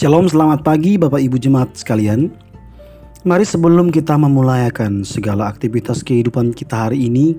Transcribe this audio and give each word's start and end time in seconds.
Shalom, 0.00 0.32
selamat 0.32 0.64
pagi 0.64 0.96
Bapak 0.96 1.20
Ibu 1.20 1.36
Jemaat 1.36 1.76
sekalian. 1.76 2.32
Mari 3.28 3.44
sebelum 3.44 3.92
kita 3.92 4.16
memulaikan 4.16 5.04
segala 5.04 5.52
aktivitas 5.52 6.00
kehidupan 6.00 6.56
kita 6.56 6.88
hari 6.88 7.04
ini, 7.04 7.36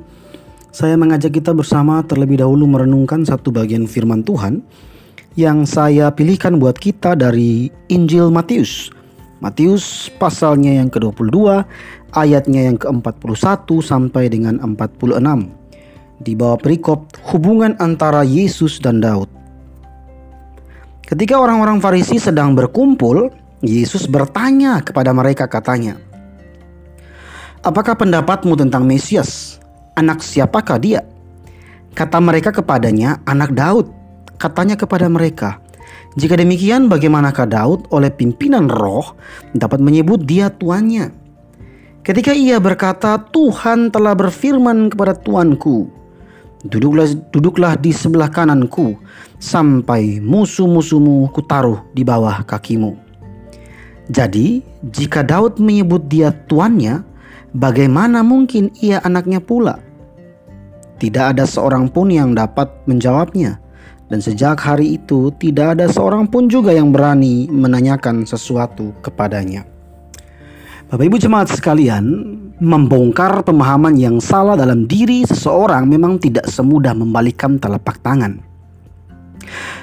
saya 0.69 0.94
mengajak 0.94 1.42
kita 1.42 1.58
bersama 1.58 2.05
terlebih 2.05 2.37
dahulu 2.37 2.69
merenungkan 2.69 3.26
satu 3.26 3.49
bagian 3.49 3.89
firman 3.89 4.21
Tuhan 4.21 4.62
yang 5.33 5.65
saya 5.65 6.13
pilihkan 6.13 6.62
buat 6.62 6.78
kita 6.78 7.17
dari 7.17 7.74
Injil 7.89 8.29
Matius. 8.29 8.93
Matius 9.41 10.13
pasalnya 10.21 10.85
yang 10.85 10.93
ke-22, 10.93 11.65
ayatnya 12.13 12.69
yang 12.69 12.78
ke-41 12.78 13.65
sampai 13.81 14.29
dengan 14.29 14.62
46. 14.62 15.17
Di 16.21 16.38
bawah 16.38 16.62
perikop 16.62 17.09
hubungan 17.25 17.73
antara 17.81 18.21
Yesus 18.21 18.77
dan 18.77 19.02
Daud. 19.02 19.41
Ketika 21.12 21.36
orang-orang 21.36 21.84
Farisi 21.84 22.24
sedang 22.24 22.56
berkumpul, 22.56 23.28
Yesus 23.60 24.08
bertanya 24.08 24.80
kepada 24.80 25.12
mereka 25.12 25.44
katanya, 25.44 26.00
Apakah 27.68 28.00
pendapatmu 28.00 28.56
tentang 28.56 28.88
Mesias? 28.88 29.60
Anak 30.00 30.24
siapakah 30.24 30.80
dia? 30.80 31.04
Kata 31.92 32.16
mereka 32.24 32.56
kepadanya, 32.56 33.20
anak 33.28 33.52
Daud. 33.52 33.92
Katanya 34.40 34.80
kepada 34.80 35.12
mereka, 35.12 35.60
jika 36.16 36.40
demikian 36.40 36.88
bagaimanakah 36.88 37.44
Daud 37.44 37.92
oleh 37.92 38.08
pimpinan 38.08 38.72
roh 38.72 39.12
dapat 39.52 39.84
menyebut 39.84 40.23
dia 40.23 40.48
tuannya? 40.48 41.12
Ketika 42.08 42.32
ia 42.32 42.56
berkata, 42.64 43.20
Tuhan 43.36 43.92
telah 43.92 44.16
berfirman 44.16 44.88
kepada 44.96 45.14
tuanku, 45.20 45.92
Duduklah, 46.62 47.10
duduklah 47.34 47.74
di 47.74 47.90
sebelah 47.90 48.30
kananku 48.30 48.94
sampai 49.42 50.22
musuh-musuhmu 50.22 51.34
kutaruh 51.34 51.81
di 51.98 52.06
bawah 52.06 52.45
kakimu. 52.45 52.94
Jadi, 54.12 54.62
jika 54.94 55.26
Daud 55.26 55.58
menyebut 55.58 56.06
dia 56.06 56.30
tuannya, 56.45 57.02
bagaimana 57.58 58.22
mungkin 58.22 58.70
ia 58.78 59.02
anaknya 59.02 59.42
pula? 59.42 59.81
Tidak 61.02 61.34
ada 61.34 61.50
seorang 61.50 61.90
pun 61.90 62.14
yang 62.14 62.38
dapat 62.38 62.70
menjawabnya. 62.86 63.58
Dan 64.12 64.20
sejak 64.20 64.59
hari 64.59 65.00
itu 65.00 65.31
tidak 65.40 65.80
ada 65.80 65.88
seorang 65.88 66.28
pun 66.28 66.52
juga 66.52 66.75
yang 66.75 66.92
berani 66.92 67.48
menanyakan 67.48 68.28
sesuatu 68.28 68.92
kepadanya. 69.00 69.64
Bapak 70.92 71.08
Ibu 71.08 71.16
jemaat 71.16 71.48
sekalian, 71.48 72.03
membongkar 72.62 73.42
pemahaman 73.42 73.98
yang 73.98 74.22
salah 74.22 74.54
dalam 74.54 74.86
diri 74.86 75.26
seseorang 75.26 75.90
memang 75.90 76.22
tidak 76.22 76.45
semudah 76.45 76.94
membalikkan 76.94 77.58
telapak 77.58 77.98
tangan. 78.06 78.38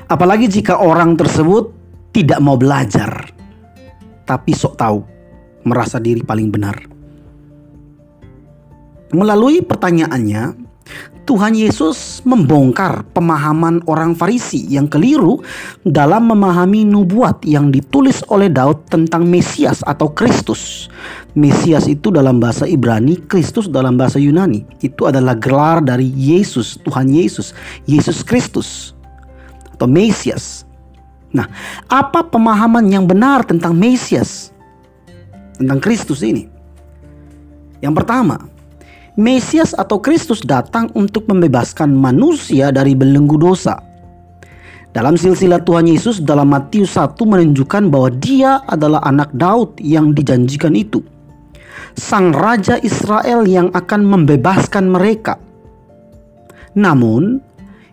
Apalagi 0.07 0.47
jika 0.47 0.79
orang 0.79 1.19
tersebut 1.19 1.75
tidak 2.15 2.39
mau 2.39 2.55
belajar, 2.55 3.35
tapi 4.23 4.55
sok 4.55 4.79
tahu, 4.79 5.03
merasa 5.67 5.99
diri 5.99 6.23
paling 6.23 6.49
benar. 6.55 6.79
Melalui 9.11 9.59
pertanyaannya, 9.59 10.68
Tuhan 11.29 11.53
Yesus 11.53 12.25
membongkar 12.25 13.05
pemahaman 13.13 13.85
orang 13.85 14.17
Farisi 14.17 14.65
yang 14.65 14.89
keliru 14.89 15.45
dalam 15.85 16.33
memahami 16.33 16.89
nubuat 16.89 17.45
yang 17.45 17.69
ditulis 17.69 18.25
oleh 18.33 18.49
Daud 18.49 18.89
tentang 18.89 19.29
Mesias 19.29 19.85
atau 19.85 20.09
Kristus. 20.09 20.89
Mesias 21.37 21.85
itu 21.85 22.09
dalam 22.09 22.41
bahasa 22.41 22.65
Ibrani, 22.65 23.21
Kristus 23.29 23.69
dalam 23.69 24.01
bahasa 24.01 24.17
Yunani. 24.17 24.65
Itu 24.81 25.05
adalah 25.05 25.37
gelar 25.37 25.85
dari 25.85 26.09
Yesus, 26.17 26.81
Tuhan 26.81 27.13
Yesus, 27.13 27.53
Yesus 27.85 28.25
Kristus 28.25 28.97
atau 29.77 29.85
Mesias. 29.85 30.65
Nah, 31.29 31.45
apa 31.93 32.25
pemahaman 32.25 32.89
yang 32.89 33.05
benar 33.05 33.45
tentang 33.45 33.77
Mesias? 33.77 34.49
Tentang 35.61 35.77
Kristus 35.77 36.25
ini? 36.25 36.49
Yang 37.85 38.01
pertama, 38.01 38.49
Mesias 39.19 39.75
atau 39.75 39.99
Kristus 39.99 40.39
datang 40.47 40.95
untuk 40.95 41.27
membebaskan 41.27 41.91
manusia 41.91 42.71
dari 42.71 42.95
belenggu 42.95 43.35
dosa. 43.35 43.83
Dalam 44.95 45.19
silsilah 45.19 45.59
Tuhan 45.67 45.91
Yesus 45.91 46.23
dalam 46.23 46.55
Matius 46.55 46.95
1 46.95 47.19
menunjukkan 47.19 47.91
bahwa 47.91 48.15
dia 48.15 48.63
adalah 48.71 49.03
anak 49.03 49.35
Daud 49.35 49.75
yang 49.83 50.15
dijanjikan 50.15 50.79
itu. 50.79 51.03
Sang 51.99 52.31
Raja 52.31 52.79
Israel 52.87 53.43
yang 53.43 53.75
akan 53.75 54.07
membebaskan 54.07 54.87
mereka. 54.87 55.35
Namun, 56.79 57.43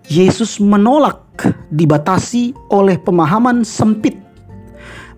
Yesus 0.06 0.62
menolak 0.62 1.26
dibatasi 1.74 2.54
oleh 2.70 3.02
pemahaman 3.02 3.66
sempit 3.66 4.14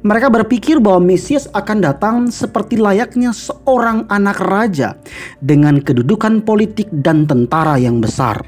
mereka 0.07 0.31
berpikir 0.31 0.79
bahwa 0.79 1.03
Mesias 1.03 1.51
akan 1.51 1.83
datang 1.83 2.15
seperti 2.31 2.79
layaknya 2.79 3.35
seorang 3.35 4.07
anak 4.07 4.39
raja 4.39 4.95
dengan 5.43 5.83
kedudukan 5.83 6.47
politik 6.47 6.87
dan 7.03 7.27
tentara 7.27 7.75
yang 7.75 7.99
besar. 7.99 8.39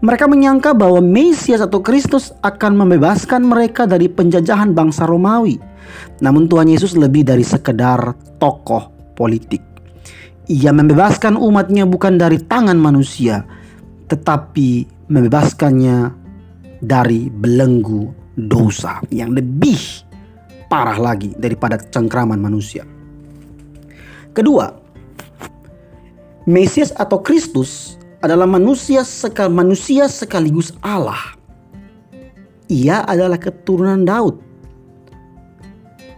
Mereka 0.00 0.24
menyangka 0.24 0.72
bahwa 0.72 1.04
Mesias 1.04 1.60
atau 1.60 1.84
Kristus 1.84 2.32
akan 2.40 2.72
membebaskan 2.80 3.44
mereka 3.44 3.84
dari 3.84 4.08
penjajahan 4.08 4.72
bangsa 4.72 5.04
Romawi. 5.04 5.60
Namun 6.24 6.48
Tuhan 6.48 6.72
Yesus 6.72 6.96
lebih 6.96 7.28
dari 7.28 7.44
sekedar 7.44 8.16
tokoh 8.40 8.88
politik. 9.12 9.60
Ia 10.48 10.72
membebaskan 10.72 11.36
umatnya 11.36 11.84
bukan 11.84 12.16
dari 12.16 12.40
tangan 12.40 12.80
manusia, 12.80 13.44
tetapi 14.08 14.88
membebaskannya 15.12 16.16
dari 16.80 17.28
belenggu 17.28 18.08
dosa 18.40 19.04
yang 19.12 19.36
lebih 19.36 20.07
parah 20.68 21.00
lagi 21.00 21.32
daripada 21.36 21.80
cengkraman 21.80 22.38
manusia. 22.38 22.84
Kedua, 24.36 24.70
Mesias 26.48 26.94
atau 26.96 27.20
Kristus 27.20 28.00
adalah 28.24 28.48
manusia 28.48 29.04
sekal 29.04 29.52
manusia 29.52 30.08
sekaligus 30.08 30.72
Allah. 30.80 31.36
Ia 32.68 33.04
adalah 33.04 33.36
keturunan 33.40 34.04
Daud. 34.04 34.40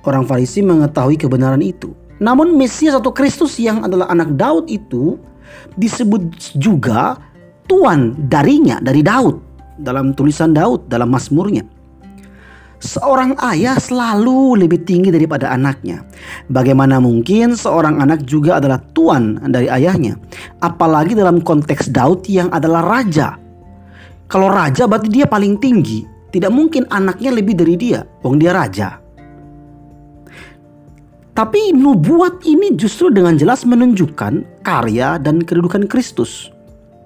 Orang 0.06 0.26
Farisi 0.26 0.62
mengetahui 0.62 1.18
kebenaran 1.18 1.62
itu. 1.62 1.94
Namun 2.22 2.54
Mesias 2.54 2.94
atau 2.94 3.10
Kristus 3.10 3.56
yang 3.56 3.82
adalah 3.82 4.06
anak 4.12 4.34
Daud 4.36 4.68
itu 4.68 5.16
disebut 5.74 6.54
juga 6.58 7.16
tuan 7.66 8.14
darinya 8.28 8.78
dari 8.82 9.00
Daud 9.00 9.40
dalam 9.80 10.12
tulisan 10.12 10.52
Daud 10.52 10.86
dalam 10.86 11.10
Mazmurnya. 11.10 11.79
Seorang 12.80 13.36
ayah 13.44 13.76
selalu 13.76 14.64
lebih 14.64 14.88
tinggi 14.88 15.12
daripada 15.12 15.52
anaknya. 15.52 16.00
Bagaimana 16.48 16.96
mungkin 16.96 17.52
seorang 17.52 18.00
anak 18.00 18.24
juga 18.24 18.56
adalah 18.56 18.80
tuan 18.96 19.36
dari 19.52 19.68
ayahnya? 19.68 20.16
Apalagi 20.64 21.12
dalam 21.12 21.44
konteks 21.44 21.92
Daud 21.92 22.24
yang 22.24 22.48
adalah 22.56 22.80
raja. 22.80 23.36
Kalau 24.32 24.48
raja 24.48 24.88
berarti 24.88 25.12
dia 25.12 25.28
paling 25.28 25.60
tinggi. 25.60 26.08
Tidak 26.32 26.48
mungkin 26.48 26.88
anaknya 26.88 27.36
lebih 27.36 27.52
dari 27.52 27.76
dia. 27.76 28.00
Wong 28.24 28.40
dia 28.40 28.56
raja. 28.56 28.96
Tapi 31.36 31.76
nubuat 31.76 32.48
ini 32.48 32.80
justru 32.80 33.12
dengan 33.12 33.36
jelas 33.36 33.68
menunjukkan 33.68 34.64
karya 34.64 35.20
dan 35.20 35.44
kedudukan 35.44 35.84
Kristus. 35.84 36.48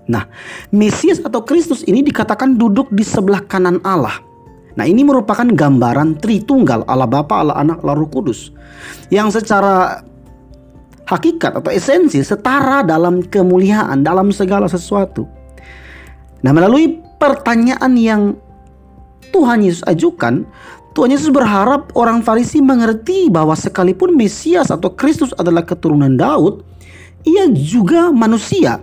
Nah, 0.07 0.29
Mesias 0.71 1.19
atau 1.19 1.43
Kristus 1.43 1.83
ini 1.89 2.05
dikatakan 2.05 2.55
duduk 2.61 2.93
di 2.95 3.03
sebelah 3.03 3.43
kanan 3.47 3.81
Allah. 3.83 4.34
Nah 4.75 4.85
ini 4.87 5.07
merupakan 5.07 5.47
gambaran 5.47 6.19
Tritunggal 6.19 6.83
Allah 6.91 7.07
Bapa, 7.07 7.47
Allah 7.47 7.57
Anak, 7.63 7.83
Allah 7.87 7.95
Roh 7.95 8.11
Kudus. 8.11 8.51
Yang 9.09 9.43
secara 9.43 10.03
hakikat 11.07 11.61
atau 11.61 11.71
esensi 11.71 12.19
setara 12.25 12.83
dalam 12.83 13.23
kemuliaan, 13.23 14.03
dalam 14.03 14.35
segala 14.35 14.67
sesuatu. 14.67 15.29
Nah 16.43 16.51
melalui 16.51 16.99
pertanyaan 17.23 17.95
yang 17.95 18.23
Tuhan 19.31 19.63
Yesus 19.63 19.87
ajukan, 19.87 20.43
Tuhan 20.95 21.11
Yesus 21.11 21.31
berharap 21.31 21.91
orang 21.99 22.23
Farisi 22.23 22.63
mengerti 22.63 23.27
bahwa 23.31 23.55
sekalipun 23.59 24.15
Mesias 24.15 24.71
atau 24.71 24.95
Kristus 24.95 25.35
adalah 25.39 25.67
keturunan 25.67 26.15
Daud, 26.15 26.63
ia 27.27 27.51
juga 27.51 28.15
manusia. 28.15 28.83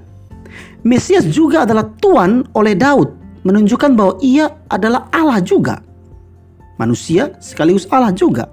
Mesias 0.81 1.29
juga 1.29 1.63
adalah 1.63 1.87
Tuhan 2.01 2.51
oleh 2.57 2.73
Daud 2.73 3.20
menunjukkan 3.43 3.97
bahwa 3.97 4.17
ia 4.21 4.49
adalah 4.69 5.09
Allah 5.13 5.41
juga. 5.41 5.81
Manusia 6.77 7.37
sekaligus 7.37 7.85
Allah 7.93 8.13
juga. 8.13 8.49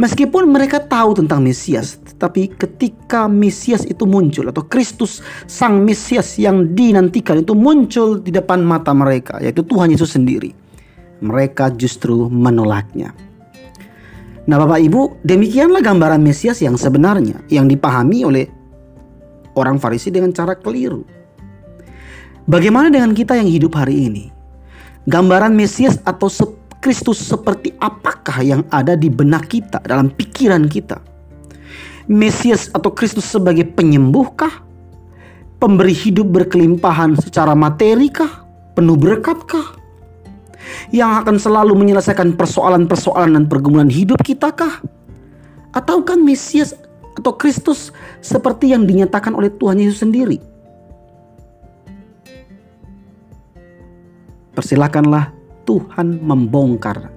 Meskipun 0.00 0.48
mereka 0.48 0.80
tahu 0.80 1.12
tentang 1.20 1.44
Mesias, 1.44 2.00
tetapi 2.00 2.56
ketika 2.56 3.28
Mesias 3.28 3.84
itu 3.84 4.08
muncul 4.08 4.48
atau 4.48 4.64
Kristus 4.64 5.20
sang 5.44 5.84
Mesias 5.84 6.40
yang 6.40 6.72
dinantikan 6.72 7.44
itu 7.44 7.52
muncul 7.52 8.16
di 8.16 8.32
depan 8.32 8.64
mata 8.64 8.96
mereka, 8.96 9.36
yaitu 9.44 9.60
Tuhan 9.60 9.92
Yesus 9.92 10.16
sendiri. 10.16 10.56
Mereka 11.20 11.76
justru 11.76 12.32
menolaknya. 12.32 13.12
Nah, 14.48 14.56
Bapak 14.56 14.80
Ibu, 14.80 15.20
demikianlah 15.20 15.84
gambaran 15.84 16.24
Mesias 16.24 16.64
yang 16.64 16.80
sebenarnya 16.80 17.44
yang 17.52 17.68
dipahami 17.68 18.24
oleh 18.24 18.48
orang 19.52 19.76
Farisi 19.76 20.08
dengan 20.08 20.32
cara 20.32 20.56
keliru. 20.56 21.19
Bagaimana 22.50 22.90
dengan 22.90 23.14
kita 23.14 23.38
yang 23.38 23.46
hidup 23.46 23.78
hari 23.78 24.10
ini? 24.10 24.24
Gambaran 25.06 25.54
Mesias 25.54 26.02
atau 26.02 26.26
Kristus 26.82 27.22
seperti 27.22 27.70
apakah 27.78 28.42
yang 28.42 28.66
ada 28.74 28.98
di 28.98 29.06
benak 29.06 29.54
kita, 29.54 29.78
dalam 29.86 30.10
pikiran 30.10 30.66
kita? 30.66 30.98
Mesias 32.10 32.66
atau 32.74 32.90
Kristus 32.90 33.22
sebagai 33.30 33.70
penyembuhkah? 33.70 34.66
Pemberi 35.62 35.94
hidup 35.94 36.26
berkelimpahan 36.26 37.14
secara 37.22 37.54
materi 37.54 38.10
kah? 38.10 38.42
Penuh 38.74 38.98
berkat 38.98 39.46
kah? 39.46 39.78
Yang 40.90 41.22
akan 41.22 41.36
selalu 41.38 41.78
menyelesaikan 41.78 42.34
persoalan-persoalan 42.34 43.38
dan 43.38 43.44
pergumulan 43.46 43.86
hidup 43.86 44.18
kita 44.26 44.50
kah? 44.50 44.82
Ataukah 45.70 46.18
Mesias 46.18 46.74
atau 47.14 47.30
Kristus 47.30 47.94
seperti 48.18 48.74
yang 48.74 48.90
dinyatakan 48.90 49.38
oleh 49.38 49.54
Tuhan 49.54 49.78
Yesus 49.78 50.02
sendiri? 50.02 50.50
Persilakanlah 54.60 55.32
Tuhan 55.64 56.20
membongkar 56.20 57.08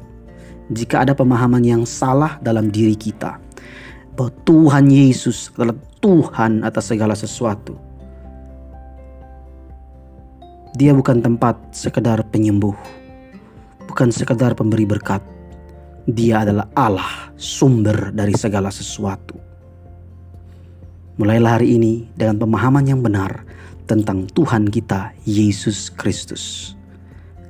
jika 0.71 1.03
ada 1.03 1.11
pemahaman 1.11 1.59
yang 1.59 1.83
salah 1.83 2.39
dalam 2.39 2.71
diri 2.71 2.95
kita 2.95 3.35
bahwa 4.15 4.31
Tuhan 4.47 4.87
Yesus 4.87 5.51
adalah 5.59 5.75
Tuhan 5.99 6.63
atas 6.63 6.87
segala 6.87 7.11
sesuatu. 7.19 7.75
Dia 10.79 10.95
bukan 10.95 11.19
tempat 11.19 11.59
sekedar 11.75 12.23
penyembuh, 12.31 12.79
bukan 13.91 14.07
sekedar 14.07 14.55
pemberi 14.55 14.87
berkat. 14.87 15.19
Dia 16.07 16.47
adalah 16.47 16.71
Allah, 16.79 17.27
sumber 17.35 18.15
dari 18.15 18.39
segala 18.39 18.71
sesuatu. 18.71 19.35
Mulailah 21.19 21.59
hari 21.59 21.75
ini 21.75 22.07
dengan 22.15 22.39
pemahaman 22.39 22.87
yang 22.87 23.03
benar 23.03 23.43
tentang 23.83 24.31
Tuhan 24.31 24.71
kita, 24.71 25.11
Yesus 25.27 25.91
Kristus. 25.91 26.79